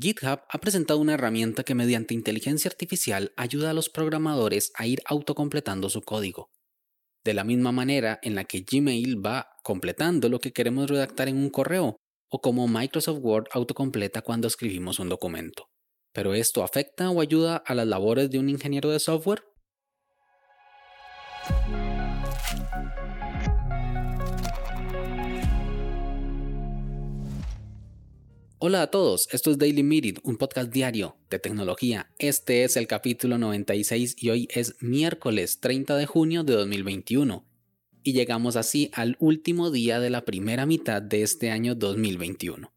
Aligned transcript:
GitHub 0.00 0.40
ha 0.48 0.58
presentado 0.58 1.00
una 1.00 1.14
herramienta 1.14 1.62
que 1.62 1.74
mediante 1.74 2.14
inteligencia 2.14 2.68
artificial 2.68 3.32
ayuda 3.36 3.70
a 3.70 3.74
los 3.74 3.88
programadores 3.88 4.72
a 4.74 4.86
ir 4.86 5.00
autocompletando 5.06 5.88
su 5.88 6.02
código. 6.02 6.50
De 7.24 7.34
la 7.34 7.44
misma 7.44 7.72
manera 7.72 8.18
en 8.22 8.34
la 8.34 8.44
que 8.44 8.60
Gmail 8.60 9.24
va 9.24 9.48
completando 9.62 10.28
lo 10.28 10.38
que 10.38 10.52
queremos 10.52 10.88
redactar 10.88 11.28
en 11.28 11.36
un 11.36 11.50
correo, 11.50 11.96
o 12.28 12.40
como 12.40 12.68
Microsoft 12.68 13.20
Word 13.22 13.46
autocompleta 13.52 14.22
cuando 14.22 14.48
escribimos 14.48 14.98
un 14.98 15.08
documento. 15.08 15.68
¿Pero 16.12 16.34
esto 16.34 16.62
afecta 16.62 17.10
o 17.10 17.20
ayuda 17.20 17.56
a 17.56 17.74
las 17.74 17.86
labores 17.86 18.30
de 18.30 18.38
un 18.38 18.48
ingeniero 18.48 18.90
de 18.90 19.00
software? 19.00 19.42
Hola 28.68 28.82
a 28.82 28.90
todos, 28.90 29.28
esto 29.30 29.52
es 29.52 29.58
Daily 29.58 29.84
Meeting, 29.84 30.14
un 30.24 30.38
podcast 30.38 30.72
diario 30.72 31.16
de 31.30 31.38
tecnología. 31.38 32.10
Este 32.18 32.64
es 32.64 32.76
el 32.76 32.88
capítulo 32.88 33.38
96 33.38 34.16
y 34.18 34.30
hoy 34.30 34.48
es 34.50 34.74
miércoles 34.80 35.60
30 35.60 35.96
de 35.96 36.06
junio 36.06 36.42
de 36.42 36.54
2021. 36.54 37.46
Y 38.02 38.12
llegamos 38.12 38.56
así 38.56 38.90
al 38.92 39.16
último 39.20 39.70
día 39.70 40.00
de 40.00 40.10
la 40.10 40.24
primera 40.24 40.66
mitad 40.66 41.00
de 41.00 41.22
este 41.22 41.52
año 41.52 41.76
2021. 41.76 42.72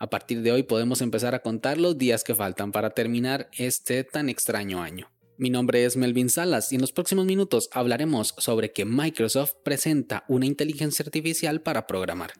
A 0.00 0.10
partir 0.10 0.42
de 0.42 0.50
hoy 0.50 0.64
podemos 0.64 1.02
empezar 1.02 1.36
a 1.36 1.42
contar 1.42 1.78
los 1.78 1.96
días 1.96 2.24
que 2.24 2.34
faltan 2.34 2.72
para 2.72 2.90
terminar 2.90 3.48
este 3.56 4.02
tan 4.02 4.28
extraño 4.28 4.82
año. 4.82 5.08
Mi 5.36 5.50
nombre 5.50 5.84
es 5.84 5.96
Melvin 5.96 6.30
Salas 6.30 6.72
y 6.72 6.74
en 6.74 6.80
los 6.80 6.90
próximos 6.90 7.26
minutos 7.26 7.70
hablaremos 7.70 8.34
sobre 8.38 8.72
que 8.72 8.84
Microsoft 8.84 9.52
presenta 9.62 10.24
una 10.26 10.46
inteligencia 10.46 11.04
artificial 11.04 11.62
para 11.62 11.86
programar. 11.86 12.32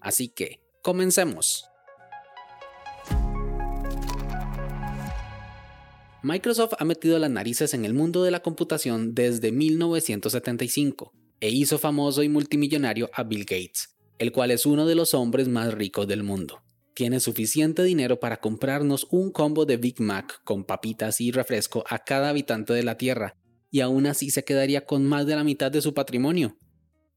Así 0.00 0.30
que, 0.30 0.58
comencemos. 0.82 1.69
Microsoft 6.22 6.74
ha 6.78 6.84
metido 6.84 7.18
las 7.18 7.30
narices 7.30 7.72
en 7.72 7.86
el 7.86 7.94
mundo 7.94 8.22
de 8.22 8.30
la 8.30 8.40
computación 8.40 9.14
desde 9.14 9.52
1975 9.52 11.14
e 11.40 11.48
hizo 11.48 11.78
famoso 11.78 12.22
y 12.22 12.28
multimillonario 12.28 13.08
a 13.14 13.22
Bill 13.22 13.46
Gates, 13.46 13.96
el 14.18 14.30
cual 14.30 14.50
es 14.50 14.66
uno 14.66 14.84
de 14.84 14.94
los 14.94 15.14
hombres 15.14 15.48
más 15.48 15.72
ricos 15.72 16.06
del 16.06 16.22
mundo. 16.22 16.60
Tiene 16.92 17.20
suficiente 17.20 17.82
dinero 17.82 18.20
para 18.20 18.38
comprarnos 18.38 19.06
un 19.10 19.32
combo 19.32 19.64
de 19.64 19.78
Big 19.78 19.98
Mac 20.02 20.42
con 20.44 20.64
papitas 20.64 21.22
y 21.22 21.32
refresco 21.32 21.84
a 21.88 22.00
cada 22.00 22.28
habitante 22.28 22.74
de 22.74 22.82
la 22.82 22.98
Tierra, 22.98 23.38
y 23.70 23.80
aún 23.80 24.06
así 24.06 24.28
se 24.30 24.44
quedaría 24.44 24.84
con 24.84 25.06
más 25.06 25.24
de 25.26 25.36
la 25.36 25.44
mitad 25.44 25.72
de 25.72 25.80
su 25.80 25.94
patrimonio. 25.94 26.58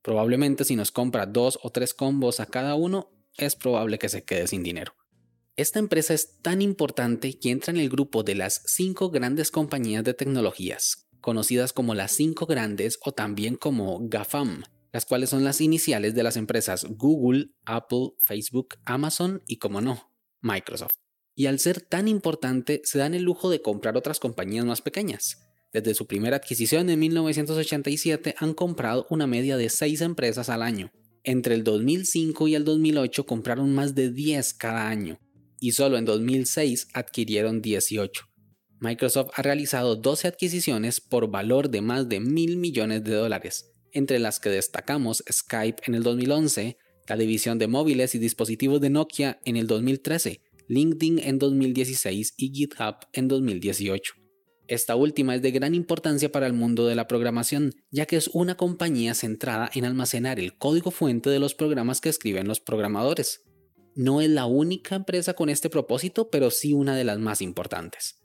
Probablemente 0.01 0.63
si 0.63 0.77
nos 0.77 0.91
compra 0.91 1.25
dos 1.25 1.59
o 1.61 1.71
tres 1.71 1.93
combos 1.93 2.39
a 2.39 2.45
cada 2.45 2.75
uno, 2.75 3.11
es 3.35 3.57
probable 3.57 3.99
que 3.99 4.07
se 4.07 4.23
quede 4.23 4.47
sin 4.47 4.63
dinero. 4.63 4.93
Esta 5.55 5.77
empresa 5.77 6.15
es 6.15 6.39
tan 6.41 6.63
importante 6.63 7.37
que 7.37 7.51
entra 7.51 7.71
en 7.71 7.79
el 7.79 7.87
grupo 7.87 8.23
de 8.23 8.33
las 8.33 8.63
cinco 8.65 9.11
grandes 9.11 9.51
compañías 9.51 10.03
de 10.03 10.15
tecnologías, 10.15 11.07
conocidas 11.21 11.73
como 11.73 11.93
las 11.93 12.11
cinco 12.13 12.47
grandes 12.47 12.97
o 13.05 13.11
también 13.11 13.55
como 13.55 13.99
GAFAM, 14.01 14.63
las 14.91 15.05
cuales 15.05 15.29
son 15.29 15.43
las 15.43 15.61
iniciales 15.61 16.15
de 16.15 16.23
las 16.23 16.37
empresas 16.37 16.87
Google, 16.89 17.51
Apple, 17.65 18.13
Facebook, 18.25 18.79
Amazon 18.85 19.43
y, 19.45 19.57
como 19.57 19.79
no, 19.79 20.11
Microsoft. 20.41 20.95
Y 21.35 21.45
al 21.45 21.59
ser 21.59 21.81
tan 21.81 22.07
importante, 22.07 22.81
se 22.83 22.97
dan 22.97 23.13
el 23.13 23.21
lujo 23.21 23.51
de 23.51 23.61
comprar 23.61 23.95
otras 23.95 24.19
compañías 24.19 24.65
más 24.65 24.81
pequeñas. 24.81 25.37
Desde 25.71 25.93
su 25.93 26.07
primera 26.07 26.37
adquisición 26.37 26.89
en 26.89 26.99
1987 26.99 28.33
han 28.39 28.55
comprado 28.55 29.05
una 29.11 29.27
media 29.27 29.55
de 29.55 29.69
6 29.69 30.01
empresas 30.01 30.49
al 30.49 30.63
año. 30.63 30.91
Entre 31.23 31.53
el 31.53 31.63
2005 31.63 32.47
y 32.47 32.55
el 32.55 32.65
2008 32.65 33.27
compraron 33.27 33.73
más 33.75 33.93
de 33.93 34.11
10 34.11 34.53
cada 34.55 34.87
año, 34.89 35.19
y 35.63 35.71
solo 35.71 35.97
en 35.97 36.03
2006 36.03 36.89
adquirieron 36.93 37.61
18. 37.61 38.25
Microsoft 38.81 39.31
ha 39.35 39.41
realizado 39.43 39.95
12 39.95 40.27
adquisiciones 40.27 40.99
por 40.99 41.31
valor 41.31 41.69
de 41.69 41.79
más 41.79 42.09
de 42.09 42.19
mil 42.19 42.57
millones 42.57 43.05
de 43.05 43.13
dólares, 43.13 43.71
entre 43.93 44.19
las 44.19 44.41
que 44.41 44.49
destacamos 44.49 45.23
Skype 45.31 45.83
en 45.87 45.95
el 45.95 46.03
2011, 46.03 46.77
la 47.07 47.15
división 47.15 47.59
de 47.59 47.67
móviles 47.67 48.13
y 48.13 48.19
dispositivos 48.19 48.81
de 48.81 48.89
Nokia 48.89 49.39
en 49.45 49.55
el 49.55 49.67
2013, 49.67 50.41
LinkedIn 50.67 51.19
en 51.19 51.39
2016 51.39 52.33
y 52.35 52.53
GitHub 52.53 52.95
en 53.13 53.29
2018. 53.29 54.15
Esta 54.67 54.97
última 54.97 55.35
es 55.35 55.41
de 55.41 55.51
gran 55.51 55.75
importancia 55.75 56.29
para 56.29 56.45
el 56.45 56.53
mundo 56.53 56.87
de 56.87 56.95
la 56.95 57.07
programación, 57.07 57.73
ya 57.89 58.05
que 58.05 58.17
es 58.17 58.29
una 58.33 58.57
compañía 58.57 59.13
centrada 59.13 59.69
en 59.73 59.85
almacenar 59.85 60.41
el 60.41 60.57
código 60.57 60.91
fuente 60.91 61.29
de 61.29 61.39
los 61.39 61.55
programas 61.55 62.01
que 62.01 62.09
escriben 62.09 62.49
los 62.49 62.59
programadores. 62.59 63.45
No 63.95 64.21
es 64.21 64.29
la 64.29 64.45
única 64.45 64.95
empresa 64.95 65.35
con 65.35 65.49
este 65.49 65.69
propósito, 65.69 66.31
pero 66.31 66.49
sí 66.49 66.73
una 66.73 66.95
de 66.95 67.03
las 67.03 67.19
más 67.19 67.41
importantes. 67.41 68.19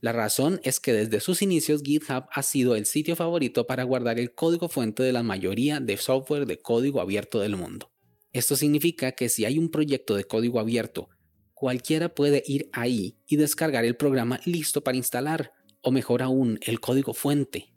La 0.00 0.12
razón 0.12 0.60
es 0.62 0.80
que 0.80 0.92
desde 0.92 1.20
sus 1.20 1.42
inicios 1.42 1.82
GitHub 1.82 2.24
ha 2.30 2.42
sido 2.42 2.74
el 2.74 2.86
sitio 2.86 3.16
favorito 3.16 3.66
para 3.66 3.84
guardar 3.84 4.18
el 4.18 4.34
código 4.34 4.68
fuente 4.68 5.02
de 5.02 5.12
la 5.12 5.22
mayoría 5.22 5.80
de 5.80 5.96
software 5.96 6.46
de 6.46 6.60
código 6.60 7.00
abierto 7.00 7.40
del 7.40 7.56
mundo. 7.56 7.90
Esto 8.32 8.56
significa 8.56 9.12
que 9.12 9.28
si 9.28 9.44
hay 9.44 9.58
un 9.58 9.70
proyecto 9.70 10.16
de 10.16 10.24
código 10.24 10.60
abierto, 10.60 11.08
cualquiera 11.54 12.14
puede 12.14 12.42
ir 12.46 12.68
ahí 12.72 13.16
y 13.26 13.36
descargar 13.36 13.84
el 13.84 13.96
programa 13.96 14.40
listo 14.44 14.82
para 14.82 14.98
instalar, 14.98 15.52
o 15.82 15.90
mejor 15.90 16.22
aún, 16.22 16.58
el 16.62 16.80
código 16.80 17.14
fuente, 17.14 17.72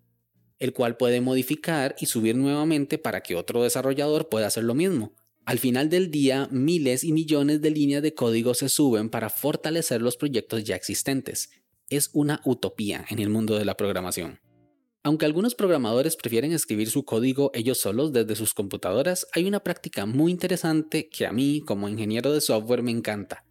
el 0.57 0.73
cual 0.73 0.97
puede 0.97 1.21
modificar 1.21 1.95
y 1.99 2.07
subir 2.07 2.35
nuevamente 2.35 2.97
para 2.97 3.21
que 3.21 3.35
otro 3.35 3.63
desarrollador 3.63 4.27
pueda 4.29 4.47
hacer 4.47 4.65
lo 4.65 4.75
mismo, 4.75 5.15
al 5.49 5.57
final 5.57 5.89
del 5.89 6.11
día, 6.11 6.47
miles 6.51 7.03
y 7.03 7.11
millones 7.11 7.59
de 7.59 7.71
líneas 7.71 8.03
de 8.03 8.13
código 8.13 8.53
se 8.53 8.69
suben 8.69 9.09
para 9.09 9.31
fortalecer 9.31 9.99
los 9.99 10.15
proyectos 10.15 10.63
ya 10.63 10.75
existentes. 10.75 11.49
Es 11.89 12.11
una 12.13 12.39
utopía 12.45 13.03
en 13.09 13.17
el 13.17 13.31
mundo 13.31 13.57
de 13.57 13.65
la 13.65 13.75
programación. 13.75 14.39
Aunque 15.01 15.25
algunos 15.25 15.55
programadores 15.55 16.17
prefieren 16.17 16.51
escribir 16.51 16.91
su 16.91 17.03
código 17.03 17.49
ellos 17.55 17.79
solos 17.79 18.13
desde 18.13 18.35
sus 18.35 18.53
computadoras, 18.53 19.25
hay 19.33 19.45
una 19.45 19.61
práctica 19.61 20.05
muy 20.05 20.31
interesante 20.31 21.09
que 21.09 21.25
a 21.25 21.31
mí, 21.31 21.63
como 21.65 21.89
ingeniero 21.89 22.31
de 22.31 22.41
software, 22.41 22.83
me 22.83 22.91
encanta, 22.91 23.43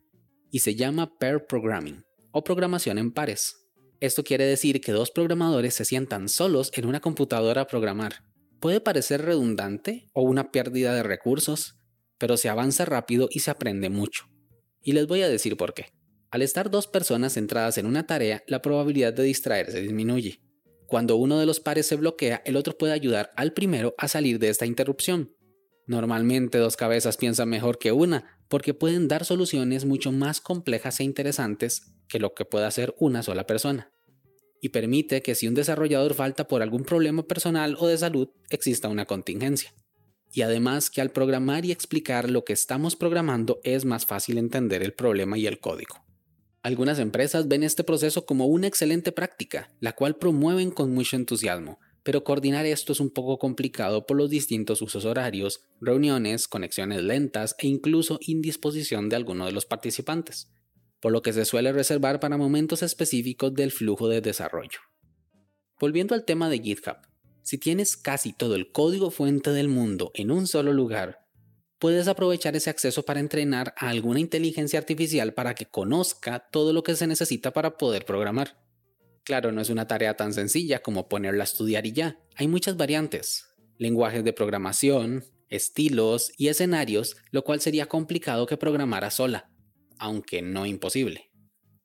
y 0.53 0.61
se 0.61 0.77
llama 0.77 1.19
pair 1.19 1.47
programming, 1.49 2.05
o 2.31 2.45
programación 2.45 2.99
en 2.99 3.11
pares. 3.11 3.57
Esto 3.99 4.23
quiere 4.23 4.45
decir 4.45 4.81
que 4.81 4.93
dos 4.93 5.11
programadores 5.11 5.75
se 5.75 5.85
sientan 5.85 6.29
solos 6.29 6.71
en 6.75 6.87
una 6.87 7.01
computadora 7.01 7.63
a 7.63 7.67
programar. 7.67 8.23
Puede 8.61 8.81
parecer 8.81 9.23
redundante 9.23 10.07
o 10.13 10.23
una 10.23 10.53
pérdida 10.53 10.95
de 10.95 11.03
recursos, 11.03 11.78
pero 12.19 12.37
se 12.37 12.49
avanza 12.49 12.85
rápido 12.85 13.29
y 13.31 13.41
se 13.41 13.51
aprende 13.51 13.89
mucho. 13.89 14.29
Y 14.83 14.93
les 14.93 15.07
voy 15.07 15.23
a 15.23 15.29
decir 15.29 15.57
por 15.57 15.75
qué. 15.75 15.87
Al 16.31 16.43
estar 16.43 16.71
dos 16.71 16.87
personas 16.87 17.35
centradas 17.35 17.79
en 17.79 17.87
una 17.87 18.07
tarea, 18.07 18.43
la 18.47 18.61
probabilidad 18.61 19.15
de 19.15 19.23
distraerse 19.23 19.81
disminuye. 19.81 20.43
Cuando 20.87 21.17
uno 21.17 21.39
de 21.39 21.47
los 21.47 21.61
pares 21.61 21.87
se 21.87 21.97
bloquea, 21.97 22.43
el 22.45 22.57
otro 22.57 22.77
puede 22.77 22.93
ayudar 22.93 23.33
al 23.37 23.53
primero 23.53 23.95
a 23.99 24.09
salir 24.09 24.39
de 24.39 24.49
esta 24.49 24.67
interrupción. 24.67 25.35
Normalmente 25.87 26.59
dos 26.59 26.77
cabezas 26.77 27.17
piensan 27.17 27.49
mejor 27.49 27.79
que 27.79 27.93
una, 27.93 28.39
porque 28.49 28.75
pueden 28.75 29.09
dar 29.09 29.25
soluciones 29.25 29.85
mucho 29.85 30.13
más 30.13 30.41
complejas 30.41 31.01
e 31.01 31.05
interesantes 31.05 31.95
que 32.09 32.19
lo 32.19 32.35
que 32.35 32.45
puede 32.45 32.67
hacer 32.67 32.95
una 32.99 33.23
sola 33.23 33.47
persona. 33.47 33.91
Y 34.61 34.71
permite 34.71 35.23
que 35.23 35.35
si 35.35 35.47
un 35.47 35.55
desarrollador 35.55 36.15
falta 36.15 36.49
por 36.49 36.63
algún 36.63 36.85
problema 36.85 37.27
personal 37.27 37.77
o 37.79 37.87
de 37.87 37.97
salud, 37.97 38.29
exista 38.51 38.89
una 38.89 39.07
contingencia 39.07 39.73
y 40.33 40.43
además 40.43 40.91
que 40.91 41.01
al 41.01 41.11
programar 41.11 41.65
y 41.65 41.73
explicar 41.73 42.31
lo 42.31 42.45
que 42.45 42.53
estamos 42.53 42.97
programando 42.97 43.61
es 43.65 43.85
más 43.85 44.07
fácil 44.07 44.39
entender 44.39 44.83
el 44.83 44.93
problema 44.93 45.39
y 45.39 45.47
el 45.47 45.61
código. 45.61 46.05
Algunas 46.63 46.99
empresas 46.99 47.49
ven 47.49 47.63
este 47.63 47.85
proceso 47.85 48.27
como 48.27 48.47
una 48.47 48.67
excelente 48.67 49.13
práctica, 49.13 49.71
la 49.81 49.95
cual 49.95 50.17
promueven 50.17 50.71
con 50.71 50.93
mucho 50.93 51.17
entusiasmo, 51.17 51.79
pero 52.03 52.25
coordinar 52.25 52.67
esto 52.67 52.93
es 52.93 53.01
un 53.01 53.11
poco 53.11 53.39
complicado 53.39 54.07
por 54.07 54.17
los 54.17 54.31
distintos 54.31 54.83
usos 54.83 55.05
horarios, 55.05 55.61
reuniones, 55.81 56.49
conexiones 56.49 57.03
lentas 57.03 57.55
e 57.59 57.67
incluso 57.67 58.19
indisposición 58.23 59.09
de 59.09 59.17
alguno 59.17 59.47
de 59.47 59.53
los 59.53 59.67
participantes, 59.67 60.51
por 61.01 61.13
lo 61.13 61.23
que 61.23 61.33
se 61.33 61.45
suele 61.45 61.73
reservar 61.73 62.19
para 62.19 62.37
momentos 62.37 62.83
específicos 62.83 63.55
del 63.55 63.71
flujo 63.71 64.09
de 64.09 64.21
desarrollo. 64.21 64.81
Volviendo 65.81 66.15
al 66.15 66.25
tema 66.25 66.49
de 66.49 66.59
GitHub, 66.59 66.97
si 67.43 67.59
tienes 67.59 67.97
casi 67.97 68.33
todo 68.33 68.55
el 68.55 68.71
código 68.73 69.11
fuente 69.11 69.51
del 69.51 69.69
mundo 69.69 70.11
en 70.15 70.31
un 70.31 70.47
solo 70.47 70.73
lugar, 70.73 71.21
puedes 71.79 72.09
aprovechar 72.09 72.57
ese 72.57 72.71
acceso 72.71 73.05
para 73.05 73.21
entrenar 73.21 73.75
a 73.77 73.89
alguna 73.89 74.21
inteligencia 74.21 74.79
artificial 74.79 75.35
para 75.35 75.55
que 75.55 75.67
conozca 75.67 76.49
todo 76.51 76.73
lo 76.73 76.83
que 76.83 76.97
se 76.97 77.07
necesita 77.07 77.53
para 77.53 77.77
poder 77.77 78.05
programar. 78.05 78.59
Claro, 79.25 79.53
no 79.53 79.61
es 79.61 79.71
una 79.71 79.87
tarea 79.87 80.17
tan 80.17 80.33
sencilla 80.33 80.81
como 80.83 81.09
ponerla 81.09 81.43
a 81.43 81.45
estudiar 81.45 81.87
y 81.87 81.93
ya. 81.93 82.19
Hay 82.37 82.49
muchas 82.49 82.77
variantes, 82.77 83.47
lenguajes 83.77 84.25
de 84.25 84.33
programación, 84.33 85.25
estilos 85.49 86.33
y 86.37 86.49
escenarios, 86.49 87.17
lo 87.31 87.45
cual 87.45 87.61
sería 87.61 87.87
complicado 87.87 88.47
que 88.47 88.57
programara 88.57 89.11
sola, 89.11 89.51
aunque 89.99 90.43
no 90.43 90.67
imposible. 90.67 91.31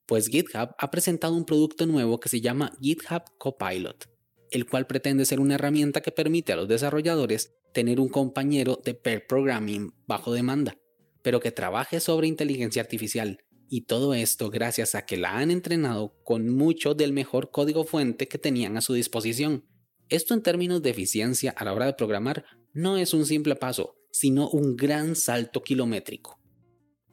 Pues 0.05 0.27
GitHub 0.27 0.75
ha 0.77 0.91
presentado 0.91 1.33
un 1.33 1.45
producto 1.45 1.85
nuevo 1.85 2.19
que 2.19 2.29
se 2.29 2.41
llama 2.41 2.73
GitHub 2.81 3.23
Copilot, 3.37 4.12
el 4.53 4.65
cual 4.65 4.87
pretende 4.87 5.25
ser 5.25 5.39
una 5.39 5.55
herramienta 5.55 6.01
que 6.01 6.11
permite 6.11 6.53
a 6.53 6.55
los 6.55 6.67
desarrolladores 6.67 7.53
tener 7.73 7.99
un 7.99 8.07
compañero 8.07 8.79
de 8.83 8.93
pair 8.93 9.27
programming 9.27 9.93
bajo 10.07 10.33
demanda, 10.33 10.77
pero 11.21 11.39
que 11.39 11.51
trabaje 11.51 11.99
sobre 11.99 12.27
inteligencia 12.27 12.81
artificial 12.81 13.39
y 13.75 13.81
todo 13.81 14.13
esto 14.13 14.51
gracias 14.51 14.93
a 14.93 15.03
que 15.07 15.17
la 15.17 15.39
han 15.39 15.49
entrenado 15.49 16.13
con 16.23 16.47
mucho 16.47 16.93
del 16.93 17.11
mejor 17.11 17.49
código 17.49 17.85
fuente 17.85 18.27
que 18.27 18.37
tenían 18.37 18.77
a 18.77 18.81
su 18.81 18.93
disposición. 18.93 19.65
Esto 20.09 20.35
en 20.35 20.43
términos 20.43 20.83
de 20.83 20.91
eficiencia 20.91 21.55
a 21.57 21.65
la 21.65 21.73
hora 21.73 21.87
de 21.87 21.93
programar 21.93 22.45
no 22.73 22.97
es 22.97 23.15
un 23.15 23.25
simple 23.25 23.55
paso, 23.55 23.95
sino 24.11 24.47
un 24.47 24.75
gran 24.75 25.15
salto 25.15 25.63
kilométrico. 25.63 26.39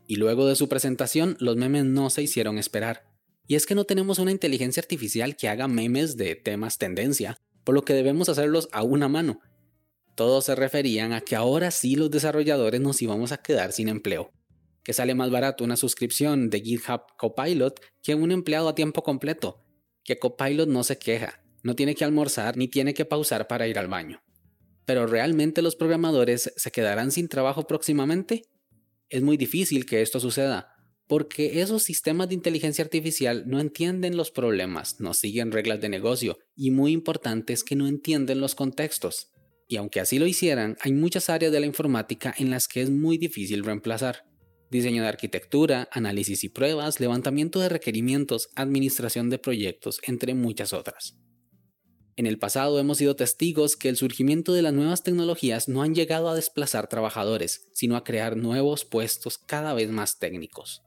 Y 0.06 0.16
luego 0.16 0.46
de 0.46 0.54
su 0.54 0.68
presentación, 0.68 1.38
los 1.40 1.56
memes 1.56 1.86
no 1.86 2.10
se 2.10 2.22
hicieron 2.22 2.58
esperar. 2.58 3.09
Y 3.50 3.56
es 3.56 3.66
que 3.66 3.74
no 3.74 3.82
tenemos 3.82 4.20
una 4.20 4.30
inteligencia 4.30 4.80
artificial 4.80 5.34
que 5.34 5.48
haga 5.48 5.66
memes 5.66 6.16
de 6.16 6.36
temas 6.36 6.78
tendencia, 6.78 7.36
por 7.64 7.74
lo 7.74 7.82
que 7.82 7.94
debemos 7.94 8.28
hacerlos 8.28 8.68
a 8.70 8.84
una 8.84 9.08
mano. 9.08 9.40
Todos 10.14 10.44
se 10.44 10.54
referían 10.54 11.12
a 11.12 11.20
que 11.20 11.34
ahora 11.34 11.72
sí 11.72 11.96
los 11.96 12.12
desarrolladores 12.12 12.80
nos 12.80 13.02
íbamos 13.02 13.32
a 13.32 13.42
quedar 13.42 13.72
sin 13.72 13.88
empleo 13.88 14.30
que 14.82 14.92
sale 14.92 15.14
más 15.14 15.30
barato 15.30 15.64
una 15.64 15.76
suscripción 15.76 16.50
de 16.50 16.60
GitHub 16.60 17.02
Copilot 17.16 17.80
que 18.02 18.14
un 18.14 18.30
empleado 18.30 18.68
a 18.68 18.74
tiempo 18.74 19.02
completo, 19.02 19.62
que 20.04 20.18
Copilot 20.18 20.68
no 20.68 20.84
se 20.84 20.98
queja, 20.98 21.42
no 21.62 21.74
tiene 21.74 21.94
que 21.94 22.04
almorzar 22.04 22.56
ni 22.56 22.68
tiene 22.68 22.94
que 22.94 23.04
pausar 23.04 23.46
para 23.46 23.68
ir 23.68 23.78
al 23.78 23.88
baño. 23.88 24.22
Pero 24.86 25.06
¿realmente 25.06 25.62
los 25.62 25.76
programadores 25.76 26.52
se 26.56 26.70
quedarán 26.70 27.12
sin 27.12 27.28
trabajo 27.28 27.66
próximamente? 27.66 28.42
Es 29.08 29.22
muy 29.22 29.36
difícil 29.36 29.86
que 29.86 30.02
esto 30.02 30.18
suceda, 30.18 30.69
porque 31.10 31.60
esos 31.60 31.82
sistemas 31.82 32.28
de 32.28 32.36
inteligencia 32.36 32.84
artificial 32.84 33.42
no 33.48 33.58
entienden 33.58 34.16
los 34.16 34.30
problemas, 34.30 35.00
no 35.00 35.12
siguen 35.12 35.50
reglas 35.50 35.80
de 35.80 35.88
negocio 35.88 36.38
y 36.54 36.70
muy 36.70 36.92
importante 36.92 37.52
es 37.52 37.64
que 37.64 37.74
no 37.74 37.88
entienden 37.88 38.40
los 38.40 38.54
contextos. 38.54 39.32
Y 39.66 39.74
aunque 39.74 39.98
así 39.98 40.20
lo 40.20 40.28
hicieran, 40.28 40.76
hay 40.82 40.92
muchas 40.92 41.28
áreas 41.28 41.50
de 41.50 41.58
la 41.58 41.66
informática 41.66 42.32
en 42.38 42.50
las 42.50 42.68
que 42.68 42.80
es 42.80 42.90
muy 42.90 43.18
difícil 43.18 43.64
reemplazar 43.64 44.24
diseño 44.70 45.02
de 45.02 45.08
arquitectura, 45.08 45.88
análisis 45.90 46.44
y 46.44 46.48
pruebas, 46.48 47.00
levantamiento 47.00 47.58
de 47.58 47.70
requerimientos, 47.70 48.48
administración 48.54 49.30
de 49.30 49.38
proyectos, 49.38 49.98
entre 50.06 50.34
muchas 50.34 50.72
otras. 50.72 51.18
En 52.14 52.28
el 52.28 52.38
pasado 52.38 52.78
hemos 52.78 52.98
sido 52.98 53.16
testigos 53.16 53.74
que 53.74 53.88
el 53.88 53.96
surgimiento 53.96 54.52
de 54.52 54.62
las 54.62 54.74
nuevas 54.74 55.02
tecnologías 55.02 55.68
no 55.68 55.82
han 55.82 55.92
llegado 55.92 56.28
a 56.28 56.36
desplazar 56.36 56.86
trabajadores, 56.86 57.68
sino 57.72 57.96
a 57.96 58.04
crear 58.04 58.36
nuevos 58.36 58.84
puestos 58.84 59.38
cada 59.38 59.74
vez 59.74 59.90
más 59.90 60.20
técnicos. 60.20 60.84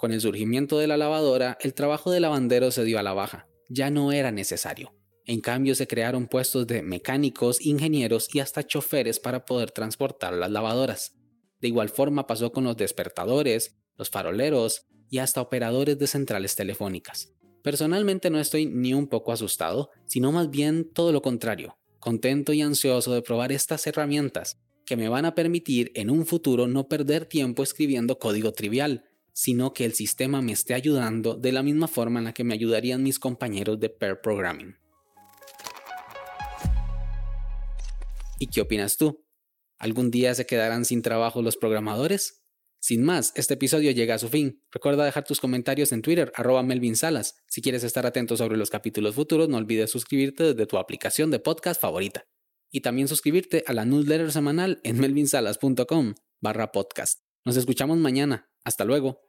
Con 0.00 0.12
el 0.12 0.22
surgimiento 0.22 0.78
de 0.78 0.86
la 0.86 0.96
lavadora, 0.96 1.58
el 1.60 1.74
trabajo 1.74 2.10
de 2.10 2.20
lavandero 2.20 2.70
se 2.70 2.84
dio 2.84 2.98
a 2.98 3.02
la 3.02 3.12
baja, 3.12 3.50
ya 3.68 3.90
no 3.90 4.12
era 4.12 4.32
necesario. 4.32 4.94
En 5.26 5.42
cambio, 5.42 5.74
se 5.74 5.86
crearon 5.86 6.26
puestos 6.26 6.66
de 6.66 6.80
mecánicos, 6.80 7.60
ingenieros 7.60 8.34
y 8.34 8.40
hasta 8.40 8.66
choferes 8.66 9.20
para 9.20 9.44
poder 9.44 9.72
transportar 9.72 10.32
las 10.32 10.50
lavadoras. 10.50 11.18
De 11.60 11.68
igual 11.68 11.90
forma 11.90 12.26
pasó 12.26 12.50
con 12.50 12.64
los 12.64 12.78
despertadores, 12.78 13.76
los 13.98 14.08
faroleros 14.08 14.86
y 15.10 15.18
hasta 15.18 15.42
operadores 15.42 15.98
de 15.98 16.06
centrales 16.06 16.56
telefónicas. 16.56 17.34
Personalmente 17.62 18.30
no 18.30 18.40
estoy 18.40 18.64
ni 18.64 18.94
un 18.94 19.06
poco 19.06 19.32
asustado, 19.32 19.90
sino 20.06 20.32
más 20.32 20.48
bien 20.48 20.90
todo 20.94 21.12
lo 21.12 21.20
contrario, 21.20 21.76
contento 21.98 22.54
y 22.54 22.62
ansioso 22.62 23.12
de 23.12 23.20
probar 23.20 23.52
estas 23.52 23.86
herramientas 23.86 24.62
que 24.86 24.96
me 24.96 25.10
van 25.10 25.26
a 25.26 25.34
permitir 25.34 25.92
en 25.94 26.08
un 26.08 26.24
futuro 26.24 26.66
no 26.68 26.88
perder 26.88 27.26
tiempo 27.26 27.62
escribiendo 27.62 28.18
código 28.18 28.52
trivial, 28.52 29.04
sino 29.32 29.72
que 29.72 29.84
el 29.84 29.94
sistema 29.94 30.42
me 30.42 30.52
esté 30.52 30.74
ayudando 30.74 31.34
de 31.34 31.52
la 31.52 31.62
misma 31.62 31.88
forma 31.88 32.18
en 32.18 32.26
la 32.26 32.34
que 32.34 32.44
me 32.44 32.54
ayudarían 32.54 33.02
mis 33.02 33.18
compañeros 33.18 33.78
de 33.80 33.90
pair 33.90 34.20
programming. 34.22 34.76
¿Y 38.38 38.46
qué 38.46 38.62
opinas 38.62 38.96
tú? 38.96 39.24
¿Algún 39.78 40.10
día 40.10 40.34
se 40.34 40.46
quedarán 40.46 40.84
sin 40.84 41.02
trabajo 41.02 41.42
los 41.42 41.56
programadores? 41.56 42.40
Sin 42.80 43.02
más, 43.02 43.32
este 43.36 43.54
episodio 43.54 43.90
llega 43.90 44.14
a 44.14 44.18
su 44.18 44.30
fin. 44.30 44.62
Recuerda 44.70 45.04
dejar 45.04 45.24
tus 45.24 45.38
comentarios 45.38 45.92
en 45.92 46.00
Twitter, 46.00 46.32
arroba 46.34 46.62
Melvin 46.62 46.96
Salas. 46.96 47.36
Si 47.46 47.60
quieres 47.60 47.84
estar 47.84 48.06
atento 48.06 48.38
sobre 48.38 48.56
los 48.56 48.70
capítulos 48.70 49.14
futuros, 49.14 49.50
no 49.50 49.58
olvides 49.58 49.90
suscribirte 49.90 50.44
desde 50.44 50.66
tu 50.66 50.78
aplicación 50.78 51.30
de 51.30 51.38
podcast 51.38 51.80
favorita. 51.80 52.26
Y 52.70 52.80
también 52.80 53.08
suscribirte 53.08 53.64
a 53.66 53.74
la 53.74 53.84
newsletter 53.84 54.32
semanal 54.32 54.80
en 54.84 54.98
melvinsalas.com 54.98 56.14
barra 56.40 56.72
podcast. 56.72 57.20
Nos 57.44 57.56
escuchamos 57.56 57.98
mañana. 57.98 58.49
Hasta 58.64 58.84
luego. 58.84 59.20